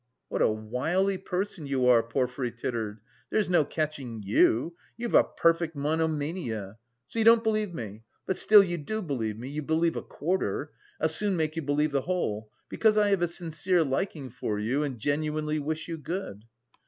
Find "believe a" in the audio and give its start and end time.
9.61-10.01